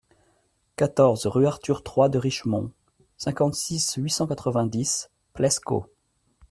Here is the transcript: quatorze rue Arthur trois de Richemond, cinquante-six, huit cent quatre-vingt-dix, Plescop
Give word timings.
quatorze 0.77 1.27
rue 1.27 1.45
Arthur 1.45 1.83
trois 1.83 2.09
de 2.09 2.17
Richemond, 2.17 2.71
cinquante-six, 3.17 3.93
huit 3.97 4.09
cent 4.09 4.25
quatre-vingt-dix, 4.25 5.11
Plescop 5.33 5.91